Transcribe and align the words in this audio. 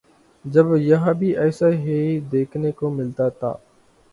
جب 0.45 0.65
یہاں 0.77 1.13
بھی 1.13 1.35
ایسا 1.37 1.69
ہی 1.75 1.99
دیکھنے 2.31 2.71
کو 2.71 2.89
ملتا 2.89 3.29
تھا۔ 3.29 3.53